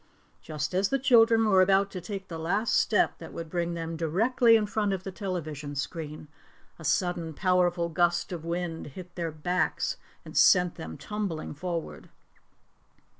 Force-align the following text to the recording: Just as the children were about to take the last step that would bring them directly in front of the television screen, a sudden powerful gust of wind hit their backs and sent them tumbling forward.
Just 0.41 0.73
as 0.73 0.89
the 0.89 0.97
children 0.97 1.45
were 1.47 1.61
about 1.61 1.91
to 1.91 2.01
take 2.01 2.27
the 2.27 2.39
last 2.39 2.73
step 2.75 3.19
that 3.19 3.33
would 3.33 3.51
bring 3.51 3.75
them 3.75 3.95
directly 3.95 4.55
in 4.55 4.65
front 4.65 4.93
of 4.93 5.03
the 5.03 5.11
television 5.11 5.75
screen, 5.75 6.27
a 6.79 6.83
sudden 6.83 7.35
powerful 7.35 7.87
gust 7.87 8.31
of 8.31 8.43
wind 8.43 8.87
hit 8.97 9.13
their 9.13 9.31
backs 9.31 9.97
and 10.25 10.35
sent 10.35 10.73
them 10.73 10.97
tumbling 10.97 11.53
forward. 11.53 12.09